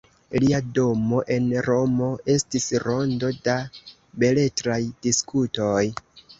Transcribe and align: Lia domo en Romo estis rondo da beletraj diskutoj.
Lia 0.43 0.59
domo 0.77 1.19
en 1.35 1.45
Romo 1.67 2.09
estis 2.37 2.67
rondo 2.87 3.31
da 3.51 3.57
beletraj 4.25 4.83
diskutoj. 5.07 5.81